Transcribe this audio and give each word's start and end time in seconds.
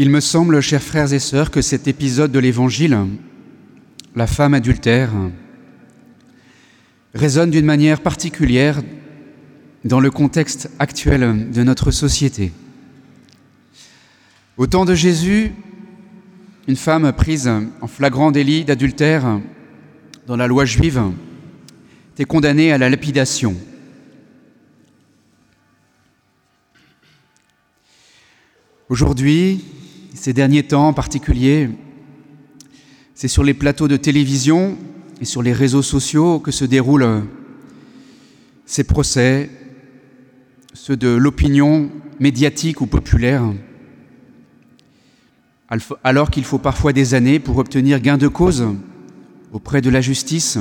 Il 0.00 0.10
me 0.10 0.20
semble, 0.20 0.60
chers 0.60 0.80
frères 0.80 1.12
et 1.12 1.18
sœurs, 1.18 1.50
que 1.50 1.60
cet 1.60 1.88
épisode 1.88 2.30
de 2.30 2.38
l'Évangile, 2.38 2.96
la 4.14 4.28
femme 4.28 4.54
adultère, 4.54 5.10
résonne 7.14 7.50
d'une 7.50 7.64
manière 7.64 8.00
particulière 8.00 8.80
dans 9.84 9.98
le 9.98 10.12
contexte 10.12 10.70
actuel 10.78 11.50
de 11.50 11.62
notre 11.64 11.90
société. 11.90 12.52
Au 14.56 14.68
temps 14.68 14.84
de 14.84 14.94
Jésus, 14.94 15.50
une 16.68 16.76
femme 16.76 17.12
prise 17.12 17.50
en 17.80 17.88
flagrant 17.88 18.30
délit 18.30 18.64
d'adultère 18.64 19.40
dans 20.28 20.36
la 20.36 20.46
loi 20.46 20.64
juive 20.64 21.02
était 22.12 22.24
condamnée 22.24 22.70
à 22.70 22.78
la 22.78 22.88
lapidation. 22.88 23.56
Aujourd'hui, 28.88 29.64
ces 30.18 30.32
derniers 30.32 30.64
temps 30.64 30.88
en 30.88 30.92
particulier, 30.92 31.70
c'est 33.14 33.28
sur 33.28 33.44
les 33.44 33.54
plateaux 33.54 33.86
de 33.86 33.96
télévision 33.96 34.76
et 35.20 35.24
sur 35.24 35.42
les 35.42 35.52
réseaux 35.52 35.82
sociaux 35.82 36.40
que 36.40 36.50
se 36.50 36.64
déroulent 36.64 37.22
ces 38.66 38.82
procès, 38.82 39.48
ceux 40.74 40.96
de 40.96 41.08
l'opinion 41.08 41.90
médiatique 42.18 42.80
ou 42.80 42.86
populaire, 42.86 43.44
alors 46.02 46.30
qu'il 46.30 46.44
faut 46.44 46.58
parfois 46.58 46.92
des 46.92 47.14
années 47.14 47.38
pour 47.38 47.58
obtenir 47.58 48.00
gain 48.00 48.18
de 48.18 48.28
cause 48.28 48.66
auprès 49.52 49.80
de 49.80 49.90
la 49.90 50.00
justice. 50.00 50.58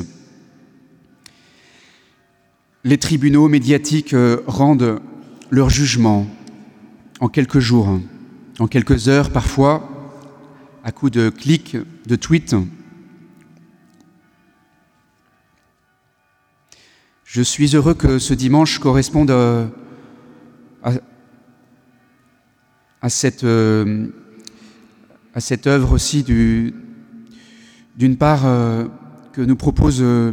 Les 2.83 2.99
tribunaux 2.99 3.49
médiatiques 3.49 4.13
euh, 4.13 4.41
rendent 4.45 5.01
leur 5.49 5.69
jugement 5.69 6.27
en 7.19 7.27
quelques 7.27 7.59
jours, 7.59 7.99
en 8.59 8.67
quelques 8.67 9.07
heures 9.07 9.31
parfois, 9.31 9.87
à 10.83 10.91
coups 10.91 11.11
de 11.11 11.29
clics, 11.29 11.77
de 12.05 12.15
tweets. 12.15 12.55
Je 17.23 17.41
suis 17.41 17.75
heureux 17.75 17.93
que 17.93 18.19
ce 18.19 18.33
dimanche 18.33 18.79
corresponde 18.79 19.29
à, 23.01 23.09
cette, 23.09 23.43
euh, 23.43 24.07
à 25.33 25.39
cette 25.39 25.67
œuvre 25.67 25.91
aussi 25.91 26.23
d'une 26.23 28.17
part 28.17 28.45
euh, 28.45 28.85
que 29.33 29.41
nous 29.41 29.55
propose 29.55 29.99
euh, 30.01 30.31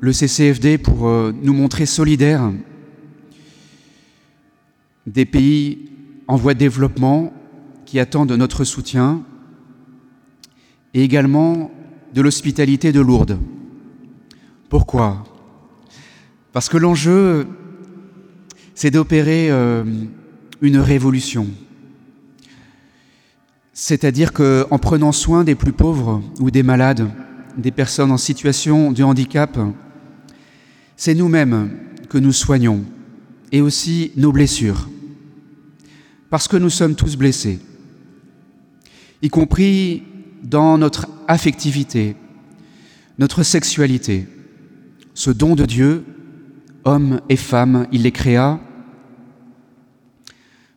le 0.00 0.12
CCFD 0.12 0.78
pour 0.78 1.08
nous 1.08 1.52
montrer 1.52 1.84
solidaires 1.84 2.52
des 5.06 5.24
pays 5.24 5.90
en 6.26 6.36
voie 6.36 6.54
de 6.54 6.58
développement 6.58 7.32
qui 7.86 7.98
attendent 7.98 8.32
notre 8.32 8.64
soutien 8.64 9.22
et 10.92 11.02
également 11.02 11.70
de 12.12 12.20
l'hospitalité 12.20 12.92
de 12.92 13.00
Lourdes. 13.00 13.38
Pourquoi? 14.68 15.24
Parce 16.52 16.68
que 16.68 16.76
l'enjeu, 16.76 17.46
c'est 18.74 18.90
d'opérer 18.90 19.50
une 20.60 20.78
révolution. 20.78 21.46
C'est-à-dire 23.72 24.32
qu'en 24.32 24.78
prenant 24.78 25.12
soin 25.12 25.44
des 25.44 25.54
plus 25.54 25.72
pauvres 25.72 26.22
ou 26.40 26.50
des 26.50 26.62
malades, 26.62 27.08
des 27.56 27.70
personnes 27.70 28.10
en 28.10 28.16
situation 28.16 28.90
de 28.92 29.02
handicap, 29.02 29.58
c'est 30.96 31.14
nous-mêmes 31.14 31.70
que 32.08 32.18
nous 32.18 32.32
soignons 32.32 32.84
et 33.52 33.60
aussi 33.60 34.12
nos 34.16 34.32
blessures. 34.32 34.88
Parce 36.30 36.48
que 36.48 36.56
nous 36.56 36.70
sommes 36.70 36.94
tous 36.94 37.16
blessés, 37.16 37.60
y 39.22 39.28
compris 39.28 40.02
dans 40.42 40.78
notre 40.78 41.08
affectivité, 41.28 42.16
notre 43.18 43.42
sexualité. 43.42 44.26
Ce 45.14 45.30
don 45.30 45.54
de 45.54 45.64
Dieu, 45.64 46.04
hommes 46.84 47.20
et 47.28 47.36
femmes, 47.36 47.86
il 47.92 48.02
les 48.02 48.12
créa 48.12 48.60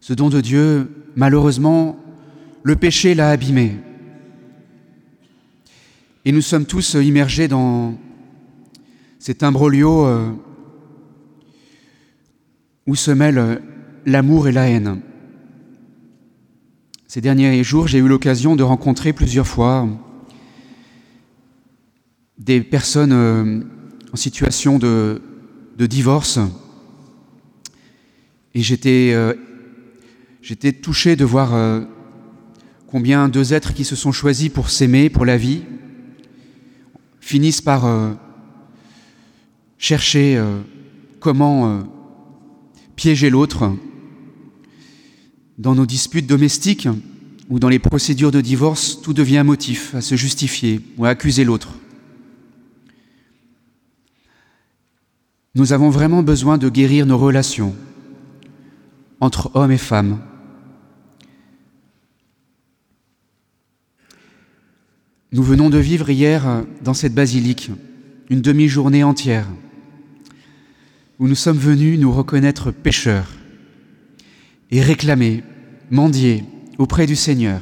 ce 0.10 0.14
don 0.14 0.30
de 0.30 0.42
Dieu, 0.42 0.90
malheureusement, 1.16 1.96
le 2.64 2.76
péché 2.76 3.14
l'a 3.14 3.30
abîmé. 3.30 3.78
Et 6.26 6.32
nous 6.32 6.42
sommes 6.42 6.66
tous 6.66 6.96
immergés 6.96 7.48
dans 7.48 7.96
cet 9.20 9.44
imbroglio 9.44 10.08
euh, 10.08 10.32
où 12.88 12.96
se 12.96 13.12
mêlent 13.12 13.62
l'amour 14.06 14.48
et 14.48 14.52
la 14.52 14.70
haine. 14.70 15.02
Ces 17.12 17.22
derniers 17.22 17.64
jours, 17.64 17.88
j'ai 17.88 17.98
eu 17.98 18.08
l'occasion 18.08 18.56
de 18.56 18.62
rencontrer 18.62 19.14
plusieurs 19.14 19.48
fois 19.48 19.90
des 22.38 22.62
personnes 22.62 23.14
euh, 23.14 23.64
en 24.14 24.16
situation 24.16 24.78
de, 24.78 25.20
divorce. 25.76 26.38
Et 28.54 28.62
j'étais 28.62 29.14
euh, 29.16 29.34
J'étais 30.44 30.72
touché 30.72 31.16
de 31.16 31.26
voir 31.26 31.56
euh, 31.56 31.82
combien 32.86 33.28
deux 33.28 33.56
êtres 33.56 33.74
qui 33.74 33.86
se 33.86 33.96
sont 33.96 34.12
choisis 34.12 34.50
pour 34.50 34.70
s'aimer, 34.70 35.10
pour 35.10 35.26
la 35.26 35.36
vie, 35.36 35.64
finissent 37.22 37.62
par 37.62 37.90
chercher 39.80 40.40
comment 41.20 41.84
piéger 42.96 43.30
l'autre 43.30 43.72
dans 45.60 45.76
nos 45.76 45.86
disputes 45.86 46.26
domestiques 46.26 46.88
ou 47.50 47.60
dans 47.60 47.70
les 47.70 47.78
procédures 47.78 48.32
de 48.32 48.42
divorce, 48.42 49.00
tout 49.02 49.14
devient 49.14 49.44
motif 49.46 49.94
à 49.94 50.02
se 50.02 50.16
justifier 50.16 50.82
ou 50.98 51.06
à 51.06 51.10
accuser 51.10 51.44
l'autre. 51.44 51.70
Nous 55.54 55.72
avons 55.74 55.92
vraiment 55.92 56.24
besoin 56.24 56.58
de 56.58 56.70
guérir 56.70 57.06
nos 57.06 57.18
relations 57.20 57.76
entre 59.20 59.52
hommes 59.54 59.72
et 59.72 59.78
femmes, 59.78 60.20
Nous 65.32 65.44
venons 65.44 65.70
de 65.70 65.78
vivre 65.78 66.10
hier 66.10 66.48
euh, 66.48 66.64
dans 66.84 66.96
cette 66.96 67.14
basilique 67.14 67.70
une 68.32 68.42
demi-journée 68.42 69.04
entière 69.04 69.48
où 71.20 71.28
nous 71.28 71.36
sommes 71.36 71.58
venus 71.58 72.00
nous 72.00 72.12
reconnaître 72.12 72.72
pécheurs 72.72 73.28
et 74.72 74.82
réclamer, 74.82 75.44
mendier 75.90 76.44
auprès 76.78 77.06
du 77.06 77.16
Seigneur, 77.16 77.62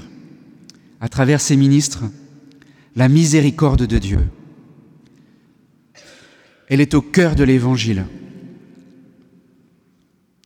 à 1.00 1.10
travers 1.10 1.42
ses 1.42 1.56
ministres, 1.56 2.04
la 2.96 3.10
miséricorde 3.10 3.86
de 3.86 3.98
Dieu. 3.98 4.20
Elle 6.70 6.82
est 6.82 6.94
au 6.94 7.02
cœur 7.02 7.36
de 7.36 7.44
l'Évangile. 7.44 8.06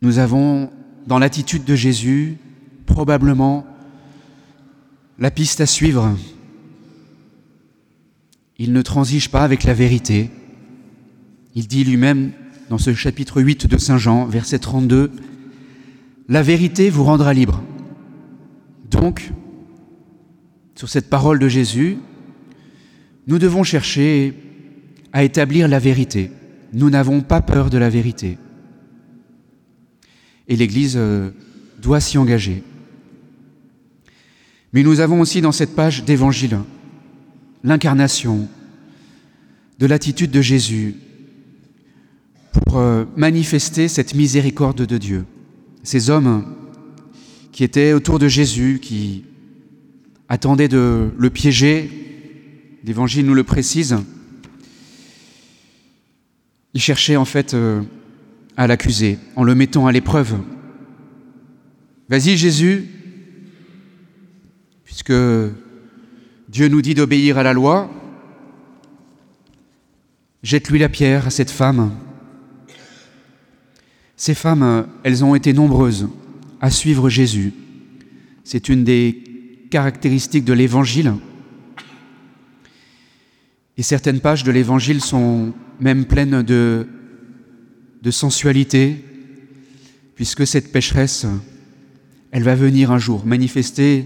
Nous 0.02 0.20
avons, 0.20 0.72
dans 1.08 1.20
l'attitude 1.20 1.64
de 1.64 1.76
Jésus, 1.76 2.38
probablement 2.86 3.66
la 5.18 5.32
piste 5.32 5.62
à 5.62 5.66
suivre 5.66 6.16
il 8.62 8.74
ne 8.74 8.84
transige 8.84 9.30
pas 9.30 9.42
avec 9.42 9.64
la 9.64 9.74
vérité. 9.74 10.30
Il 11.56 11.68
dit 11.68 11.84
lui-même 11.84 12.32
dans 12.70 12.78
ce 12.78 12.94
chapitre 12.94 13.42
8 13.42 13.66
de 13.66 13.76
Saint 13.80 13.98
Jean, 13.98 14.28
verset 14.28 14.60
32, 14.60 15.12
La 16.32 16.42
vérité 16.42 16.90
vous 16.90 17.04
rendra 17.04 17.34
libre. 17.34 17.62
Donc, 18.90 19.32
sur 20.76 20.88
cette 20.88 21.10
parole 21.10 21.40
de 21.40 21.50
Jésus, 21.50 21.98
nous 23.28 23.38
devons 23.38 23.66
chercher 23.66 24.34
à 25.12 25.26
établir 25.26 25.68
la 25.68 25.78
vérité. 25.78 26.32
Nous 26.72 26.90
n'avons 26.90 27.20
pas 27.20 27.42
peur 27.42 27.70
de 27.70 27.78
la 27.78 27.90
vérité. 27.90 28.38
Et 30.48 30.56
l'Église 30.56 30.94
euh, 30.96 31.32
doit 31.82 32.00
s'y 32.00 32.18
engager. 32.18 32.64
Mais 34.72 34.84
nous 34.84 35.02
avons 35.02 35.20
aussi 35.20 35.42
dans 35.42 35.52
cette 35.52 35.76
page 35.76 36.06
d'Évangile 36.06 36.60
l'incarnation, 37.66 38.48
de 39.80 39.86
l'attitude 39.86 40.32
de 40.32 40.42
Jésus 40.42 40.96
pour 42.54 42.78
euh, 42.78 43.04
manifester 43.18 43.90
cette 43.90 44.16
miséricorde 44.16 44.86
de 44.86 44.98
Dieu. 44.98 45.26
Ces 45.84 46.10
hommes 46.10 46.46
qui 47.52 47.64
étaient 47.64 47.94
autour 47.94 48.20
de 48.20 48.28
Jésus, 48.28 48.80
qui 48.82 49.26
attendaient 50.30 50.68
de 50.68 51.10
le 51.18 51.30
piéger, 51.30 51.90
l'Évangile 52.84 53.26
nous 53.26 53.34
le 53.34 53.44
précise, 53.44 53.98
ils 56.74 56.82
cherchaient 56.82 57.18
en 57.18 57.26
fait 57.26 57.54
euh, 57.54 57.82
à 58.56 58.68
l'accuser 58.68 59.18
en 59.36 59.44
le 59.44 59.56
mettant 59.56 59.88
à 59.88 59.92
l'épreuve. 59.92 60.38
Vas-y 62.10 62.38
Jésus, 62.38 62.88
puisque 64.84 65.14
Dieu 66.50 66.68
nous 66.68 66.82
dit 66.82 66.94
d'obéir 66.94 67.38
à 67.38 67.44
la 67.44 67.54
loi, 67.54 67.90
jette-lui 70.44 70.80
la 70.80 70.90
pierre 70.90 71.28
à 71.28 71.30
cette 71.30 71.52
femme. 71.52 71.92
Ces 74.22 74.36
femmes, 74.36 74.86
elles 75.02 75.26
ont 75.26 75.34
été 75.34 75.52
nombreuses 75.52 76.08
à 76.60 76.70
suivre 76.70 77.10
Jésus. 77.10 77.54
C'est 78.44 78.70
une 78.70 78.84
des 78.84 79.18
caractéristiques 79.72 80.46
de 80.46 80.54
l'Évangile. 80.54 81.16
Et 83.78 83.82
certaines 83.82 84.20
pages 84.20 84.44
de 84.44 84.52
l'Évangile 84.52 85.02
sont 85.02 85.54
même 85.80 86.06
pleines 86.06 86.44
de, 86.44 86.86
de 88.04 88.12
sensualité, 88.12 89.04
puisque 90.14 90.46
cette 90.46 90.72
pécheresse, 90.72 91.26
elle 92.30 92.44
va 92.44 92.54
venir 92.54 92.92
un 92.92 93.00
jour 93.00 93.26
manifester 93.26 94.06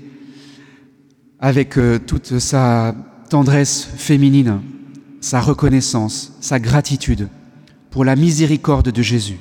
avec 1.40 1.78
euh, 1.78 2.00
toute 2.00 2.40
sa 2.40 2.96
tendresse 3.30 3.86
féminine, 3.98 4.62
sa 5.20 5.42
reconnaissance, 5.42 6.38
sa 6.40 6.62
gratitude 6.62 7.28
pour 7.92 8.06
la 8.06 8.16
miséricorde 8.16 8.94
de 8.94 9.02
Jésus. 9.02 9.40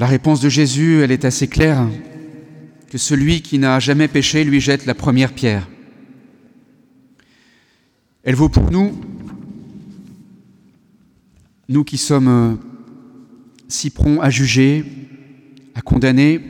La 0.00 0.06
réponse 0.06 0.40
de 0.40 0.48
Jésus, 0.48 1.02
elle 1.02 1.10
est 1.10 1.26
assez 1.26 1.46
claire, 1.46 1.86
que 2.88 2.96
celui 2.96 3.42
qui 3.42 3.58
n'a 3.58 3.78
jamais 3.80 4.08
péché 4.08 4.44
lui 4.44 4.58
jette 4.58 4.86
la 4.86 4.94
première 4.94 5.34
pierre. 5.34 5.68
Elle 8.22 8.34
vaut 8.34 8.48
pour 8.48 8.70
nous, 8.70 8.98
nous 11.68 11.84
qui 11.84 11.98
sommes 11.98 12.28
euh, 12.28 12.54
si 13.68 13.90
prompts 13.90 14.22
à 14.22 14.30
juger, 14.30 14.86
à 15.74 15.82
condamner, 15.82 16.40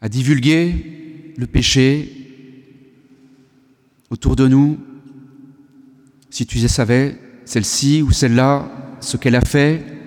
à 0.00 0.08
divulguer 0.08 1.34
le 1.36 1.46
péché 1.46 2.10
autour 4.08 4.34
de 4.34 4.48
nous. 4.48 4.78
Si 6.30 6.46
tu 6.46 6.58
savais, 6.68 7.18
celle-ci 7.44 8.00
ou 8.00 8.12
celle-là, 8.12 8.96
ce 9.00 9.18
qu'elle 9.18 9.36
a 9.36 9.42
fait, 9.42 9.97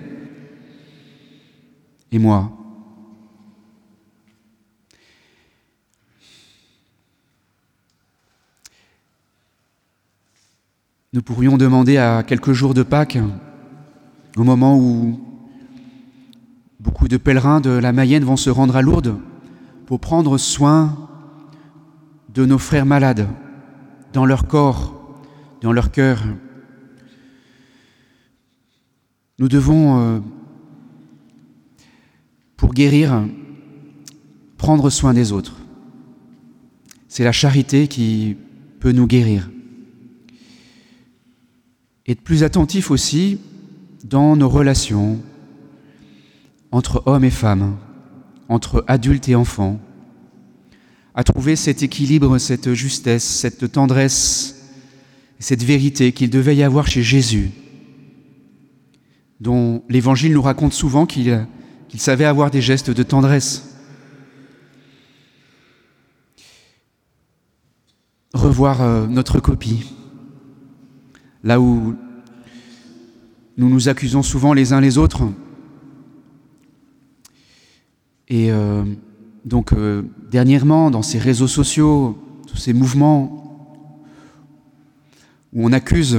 et 2.12 2.18
moi. 2.18 2.52
Nous 11.14 11.22
pourrions 11.22 11.56
demander 11.56 11.96
à 11.96 12.22
quelques 12.22 12.52
jours 12.52 12.74
de 12.74 12.82
Pâques, 12.82 13.18
au 14.36 14.44
moment 14.44 14.78
où 14.78 15.20
beaucoup 16.80 17.08
de 17.08 17.16
pèlerins 17.16 17.60
de 17.60 17.70
la 17.70 17.92
Mayenne 17.92 18.24
vont 18.24 18.36
se 18.36 18.50
rendre 18.50 18.76
à 18.76 18.82
Lourdes 18.82 19.16
pour 19.86 20.00
prendre 20.00 20.38
soin 20.38 20.96
de 22.32 22.46
nos 22.46 22.58
frères 22.58 22.86
malades, 22.86 23.28
dans 24.12 24.24
leur 24.24 24.46
corps, 24.46 24.94
dans 25.60 25.72
leur 25.72 25.90
cœur. 25.90 26.22
Nous 29.38 29.48
devons 29.48 29.98
euh, 29.98 30.20
pour 32.62 32.74
guérir, 32.74 33.26
prendre 34.56 34.88
soin 34.88 35.14
des 35.14 35.32
autres. 35.32 35.56
C'est 37.08 37.24
la 37.24 37.32
charité 37.32 37.88
qui 37.88 38.36
peut 38.78 38.92
nous 38.92 39.08
guérir. 39.08 39.50
Être 42.06 42.20
plus 42.20 42.44
attentif 42.44 42.92
aussi 42.92 43.40
dans 44.04 44.36
nos 44.36 44.48
relations 44.48 45.18
entre 46.70 47.02
hommes 47.06 47.24
et 47.24 47.30
femmes, 47.30 47.76
entre 48.48 48.84
adultes 48.86 49.28
et 49.28 49.34
enfants, 49.34 49.80
à 51.16 51.24
trouver 51.24 51.56
cet 51.56 51.82
équilibre, 51.82 52.38
cette 52.38 52.74
justesse, 52.74 53.24
cette 53.24 53.72
tendresse, 53.72 54.70
cette 55.40 55.64
vérité 55.64 56.12
qu'il 56.12 56.30
devait 56.30 56.54
y 56.54 56.62
avoir 56.62 56.86
chez 56.86 57.02
Jésus, 57.02 57.50
dont 59.40 59.82
l'Évangile 59.88 60.32
nous 60.32 60.42
raconte 60.42 60.74
souvent 60.74 61.06
qu'il 61.06 61.44
qu'il 61.92 62.00
savait 62.00 62.24
avoir 62.24 62.50
des 62.50 62.62
gestes 62.62 62.90
de 62.90 63.02
tendresse. 63.02 63.68
Revoir 68.32 68.80
euh, 68.80 69.06
notre 69.06 69.40
copie, 69.40 69.92
là 71.44 71.60
où 71.60 71.94
nous 73.58 73.68
nous 73.68 73.90
accusons 73.90 74.22
souvent 74.22 74.54
les 74.54 74.72
uns 74.72 74.80
les 74.80 74.96
autres. 74.96 75.24
Et 78.26 78.50
euh, 78.50 78.84
donc, 79.44 79.74
euh, 79.74 80.00
dernièrement, 80.30 80.90
dans 80.90 81.02
ces 81.02 81.18
réseaux 81.18 81.46
sociaux, 81.46 82.18
tous 82.46 82.56
ces 82.56 82.72
mouvements 82.72 83.68
où 85.52 85.66
on 85.66 85.72
accuse, 85.72 86.18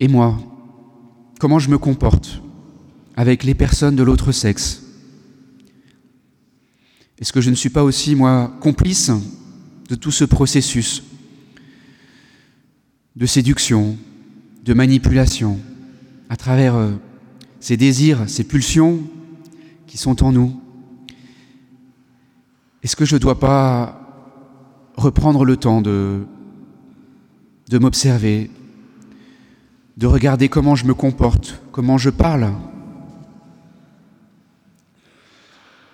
et 0.00 0.08
moi, 0.08 0.36
comment 1.38 1.60
je 1.60 1.70
me 1.70 1.78
comporte? 1.78 2.42
Avec 3.18 3.42
les 3.42 3.54
personnes 3.54 3.96
de 3.96 4.04
l'autre 4.04 4.30
sexe. 4.30 4.80
Est-ce 7.18 7.32
que 7.32 7.40
je 7.40 7.50
ne 7.50 7.56
suis 7.56 7.68
pas 7.68 7.82
aussi, 7.82 8.14
moi, 8.14 8.56
complice 8.60 9.10
de 9.88 9.96
tout 9.96 10.12
ce 10.12 10.22
processus 10.22 11.02
de 13.16 13.26
séduction, 13.26 13.96
de 14.64 14.72
manipulation, 14.72 15.58
à 16.28 16.36
travers 16.36 16.76
euh, 16.76 16.92
ces 17.58 17.76
désirs, 17.76 18.28
ces 18.28 18.44
pulsions 18.44 19.00
qui 19.88 19.98
sont 19.98 20.22
en 20.22 20.30
nous? 20.30 20.60
Est-ce 22.84 22.94
que 22.94 23.04
je 23.04 23.16
ne 23.16 23.20
dois 23.20 23.40
pas 23.40 24.94
reprendre 24.96 25.44
le 25.44 25.56
temps 25.56 25.82
de, 25.82 26.20
de 27.68 27.78
m'observer, 27.78 28.48
de 29.96 30.06
regarder 30.06 30.48
comment 30.48 30.76
je 30.76 30.84
me 30.84 30.94
comporte, 30.94 31.60
comment 31.72 31.98
je 31.98 32.10
parle? 32.10 32.52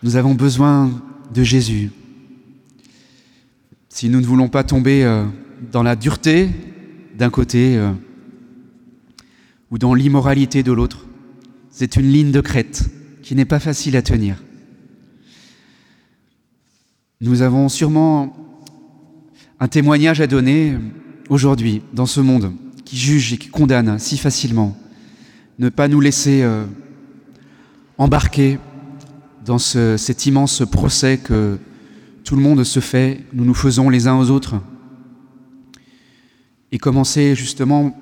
Nous 0.04 0.16
avons 0.16 0.34
besoin 0.34 0.90
de 1.32 1.42
Jésus. 1.42 1.90
Si 3.88 4.10
nous 4.10 4.20
ne 4.20 4.26
voulons 4.26 4.50
pas 4.50 4.62
tomber 4.62 5.02
euh, 5.02 5.24
dans 5.72 5.82
la 5.82 5.96
dureté 5.96 6.50
d'un 7.16 7.30
côté 7.30 7.78
euh, 7.78 7.90
ou 9.70 9.78
dans 9.78 9.94
l'immoralité 9.94 10.62
de 10.62 10.72
l'autre, 10.72 11.06
c'est 11.70 11.96
une 11.96 12.12
ligne 12.12 12.32
de 12.32 12.42
crête 12.42 12.84
qui 13.22 13.34
n'est 13.34 13.46
pas 13.46 13.60
facile 13.60 13.96
à 13.96 14.02
tenir. 14.02 14.44
Nous 17.22 17.40
avons 17.40 17.70
sûrement 17.70 18.36
un 19.58 19.68
témoignage 19.68 20.20
à 20.20 20.26
donner 20.26 20.76
aujourd'hui 21.30 21.80
dans 21.94 22.04
ce 22.04 22.20
monde 22.20 22.52
qui 22.84 22.98
juge 22.98 23.32
et 23.32 23.38
qui 23.38 23.48
condamne 23.48 23.98
si 23.98 24.18
facilement. 24.18 24.76
Ne 25.58 25.70
pas 25.70 25.88
nous 25.88 26.02
laisser 26.02 26.42
euh, 26.42 26.66
embarquer 27.96 28.58
dans 29.44 29.58
cet 29.58 30.26
immense 30.26 30.62
procès 30.70 31.18
que 31.18 31.58
tout 32.24 32.36
le 32.36 32.42
monde 32.42 32.64
se 32.64 32.80
fait, 32.80 33.20
nous 33.32 33.44
nous 33.44 33.54
faisons 33.54 33.90
les 33.90 34.06
uns 34.06 34.16
aux 34.16 34.30
autres, 34.30 34.54
et 36.72 36.78
commencer 36.78 37.34
justement 37.34 37.96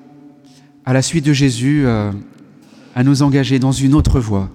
à 0.85 0.93
la 0.93 1.01
suite 1.01 1.25
de 1.25 1.33
Jésus 1.33 1.83
euh, 1.85 2.11
à 2.95 3.03
nous 3.03 3.21
engager 3.21 3.59
dans 3.59 3.73
une 3.73 3.93
autre 3.93 4.19
voie, 4.19 4.49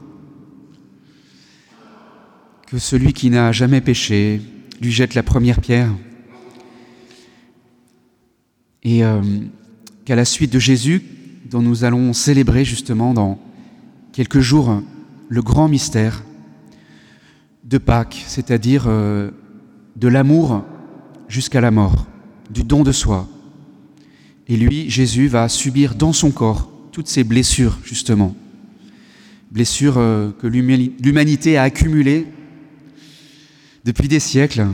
que 2.66 2.78
celui 2.78 3.12
qui 3.12 3.30
n'a 3.30 3.52
jamais 3.52 3.80
péché 3.80 4.40
lui 4.80 4.90
jette 4.90 5.14
la 5.14 5.22
première 5.22 5.60
pierre, 5.60 5.90
et 8.82 9.04
euh, 9.04 9.20
qu'à 10.06 10.16
la 10.16 10.24
suite 10.24 10.52
de 10.52 10.58
Jésus, 10.58 11.02
dont 11.50 11.60
nous 11.60 11.84
allons 11.84 12.14
célébrer 12.14 12.64
justement 12.64 13.12
dans 13.12 13.38
quelques 14.12 14.40
jours 14.40 14.82
le 15.28 15.42
grand 15.42 15.68
mystère, 15.68 16.22
de 17.68 17.76
Pâques, 17.76 18.24
c'est-à-dire 18.26 18.84
euh, 18.86 19.30
de 19.96 20.08
l'amour 20.08 20.64
jusqu'à 21.28 21.60
la 21.60 21.70
mort, 21.70 22.06
du 22.50 22.64
don 22.64 22.82
de 22.82 22.92
soi. 22.92 23.28
Et 24.48 24.56
lui, 24.56 24.88
Jésus, 24.88 25.28
va 25.28 25.48
subir 25.50 25.94
dans 25.94 26.14
son 26.14 26.30
corps 26.30 26.72
toutes 26.92 27.08
ces 27.08 27.24
blessures, 27.24 27.78
justement. 27.84 28.34
Blessures 29.50 29.98
euh, 29.98 30.30
que 30.40 30.46
l'humanité 30.46 31.58
a 31.58 31.64
accumulées 31.64 32.26
depuis 33.84 34.08
des 34.08 34.20
siècles. 34.20 34.66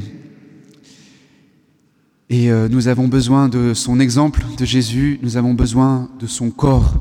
Et 2.30 2.50
euh, 2.50 2.68
nous 2.68 2.86
avons 2.86 3.08
besoin 3.08 3.48
de 3.48 3.74
son 3.74 3.98
exemple, 3.98 4.44
de 4.56 4.64
Jésus, 4.64 5.18
nous 5.20 5.36
avons 5.36 5.54
besoin 5.54 6.08
de 6.20 6.28
son 6.28 6.50
corps. 6.50 6.94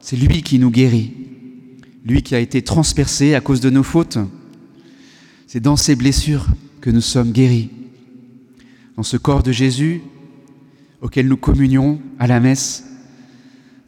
C'est 0.00 0.16
lui 0.16 0.42
qui 0.42 0.58
nous 0.58 0.70
guérit, 0.70 1.12
lui 2.04 2.22
qui 2.22 2.34
a 2.34 2.38
été 2.38 2.62
transpercé 2.62 3.34
à 3.34 3.42
cause 3.42 3.60
de 3.60 3.68
nos 3.68 3.82
fautes, 3.82 4.18
c'est 5.54 5.60
dans 5.60 5.76
ces 5.76 5.94
blessures 5.94 6.48
que 6.80 6.90
nous 6.90 7.00
sommes 7.00 7.30
guéris. 7.30 7.70
Dans 8.96 9.04
ce 9.04 9.16
corps 9.16 9.44
de 9.44 9.52
Jésus 9.52 10.02
auquel 11.00 11.28
nous 11.28 11.36
communions 11.36 12.00
à 12.18 12.26
la 12.26 12.40
messe, 12.40 12.84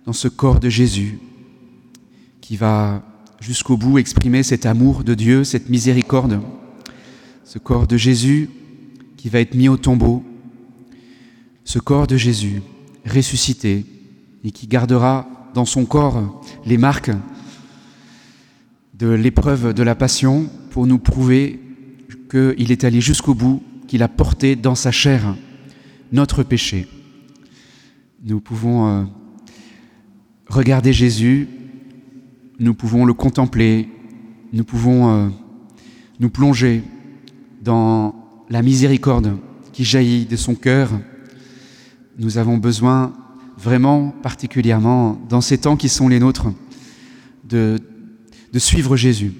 dans 0.05 0.13
ce 0.13 0.29
corps 0.29 0.61
de 0.61 0.69
Jésus 0.69 1.19
qui 2.41 2.57
va 2.57 3.03
jusqu'au 3.41 3.77
bout 3.77 3.99
exprimer 3.99 4.45
cet 4.45 4.65
amour 4.65 5.03
de 5.03 5.15
Dieu, 5.15 5.43
cette 5.43 5.69
miséricorde. 5.69 6.41
Ce 7.43 7.59
corps 7.59 7.89
de 7.89 7.97
Jésus 7.97 8.49
qui 9.17 9.29
va 9.29 9.41
être 9.41 9.57
mis 9.57 9.69
au 9.69 9.77
tombeau. 9.77 10.23
Ce 11.65 11.81
corps 11.81 12.07
de 12.07 12.17
Jésus 12.17 12.63
ressuscité 13.05 13.85
et 14.45 14.53
qui 14.53 14.69
gardera 14.69 15.29
dans 15.53 15.65
son 15.65 15.85
corps 15.85 16.41
les 16.65 16.79
marques 16.79 17.11
de 18.95 19.09
l'épreuve 19.09 19.75
de 19.75 19.83
la 19.83 19.97
passion 19.97 20.49
pour 20.77 20.87
nous 20.87 20.99
prouver 20.99 21.59
qu'il 22.31 22.71
est 22.71 22.85
allé 22.85 23.01
jusqu'au 23.01 23.33
bout, 23.33 23.63
qu'il 23.89 24.03
a 24.03 24.09
porté 24.09 24.57
dans 24.57 24.75
sa 24.75 24.91
chair 24.91 25.35
notre 26.13 26.43
péché. 26.43 26.87
Nous 28.23 28.41
pouvons 28.41 28.87
euh, 28.87 29.05
regarder 30.49 30.93
Jésus, 30.93 31.49
nous 32.59 32.75
pouvons 32.75 33.07
le 33.07 33.15
contempler, 33.15 33.89
nous 34.53 34.65
pouvons 34.65 35.09
euh, 35.09 35.29
nous 36.21 36.29
plonger 36.29 36.83
dans 37.63 38.15
la 38.51 38.61
miséricorde 38.61 39.39
qui 39.73 39.83
jaillit 39.83 40.27
de 40.27 40.37
son 40.37 40.55
cœur. 40.55 40.91
Nous 42.19 42.37
avons 42.37 42.59
besoin 42.59 43.15
vraiment 43.57 44.11
particulièrement 44.23 45.19
dans 45.27 45.41
ces 45.41 45.57
temps 45.57 45.79
qui 45.79 45.89
sont 45.89 46.09
les 46.09 46.21
nôtres 46.21 46.49
de, 47.49 47.79
de 48.53 48.59
suivre 48.59 48.95
Jésus, 48.95 49.33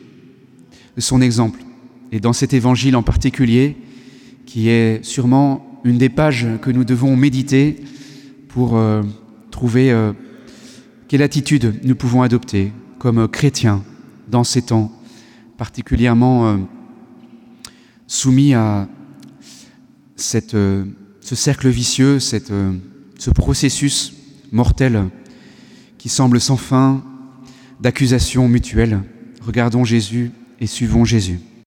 son 1.01 1.21
exemple. 1.21 1.61
Et 2.13 2.21
dans 2.21 2.33
cet 2.33 2.55
évangile 2.55 2.97
en 2.97 3.03
particulier, 3.03 3.77
qui 4.47 4.69
est 4.69 5.05
sûrement 5.05 5.81
une 5.85 5.99
des 5.99 6.09
pages 6.09 6.47
que 6.63 6.71
nous 6.71 6.85
devons 6.85 7.17
méditer 7.17 7.77
pour 8.49 8.77
euh, 8.77 9.03
trouver 9.51 9.93
euh, 9.93 10.13
quelle 11.09 11.23
attitude 11.23 11.81
nous 11.85 11.95
pouvons 11.95 12.23
adopter 12.23 12.73
comme 12.99 13.29
chrétiens 13.29 13.85
dans 14.29 14.45
ces 14.45 14.63
temps 14.63 14.93
particulièrement 15.59 16.49
euh, 16.49 16.57
soumis 18.07 18.55
à 18.55 18.89
cette, 20.17 20.53
ce 20.53 21.35
cercle 21.35 21.69
vicieux, 21.69 22.19
ce 22.19 23.31
processus 23.35 24.15
mortel 24.53 25.05
qui 25.99 26.09
semble 26.09 26.41
sans 26.41 26.57
fin 26.57 27.05
d'accusations 27.81 28.49
mutuelles. 28.49 29.03
Regardons 29.43 29.85
Jésus 29.85 30.31
et 30.61 30.67
suivons 30.67 31.05
Jésus. 31.05 31.41